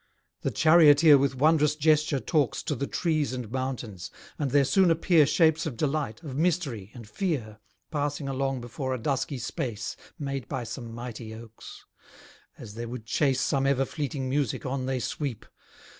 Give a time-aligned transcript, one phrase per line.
[0.41, 5.27] The charioteer with wond'rous gesture talks To the trees and mountains; and there soon appear
[5.27, 7.59] Shapes of delight, of mystery, and fear,
[7.91, 11.85] Passing along before a dusky space Made by some mighty oaks:
[12.57, 15.45] as they would chase Some ever fleeting music on they sweep.